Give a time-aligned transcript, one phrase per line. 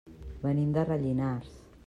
[0.45, 1.55] Venim de Rellinars.